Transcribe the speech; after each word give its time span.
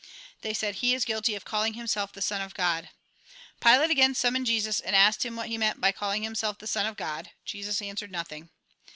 They 0.41 0.55
said:" 0.55 0.73
He 0.77 0.95
is 0.95 1.05
guilty 1.05 1.35
of 1.35 1.45
calling 1.45 1.75
himself 1.75 2.11
the 2.11 2.23
Son 2.23 2.41
of 2.41 2.55
God." 2.55 2.89
Pilate 3.61 3.91
again 3.91 4.15
summoned 4.15 4.47
Jesus, 4.47 4.79
and 4.79 4.95
asked 4.95 5.23
him 5.23 5.35
what 5.35 5.49
he 5.49 5.59
meant 5.59 5.79
by 5.79 5.91
calHng 5.91 6.23
himself 6.23 6.57
the 6.57 6.65
Son 6.65 6.87
of 6.87 6.97
God. 6.97 7.29
Jesus 7.45 7.83
answered 7.83 8.09
nothing. 8.11 8.49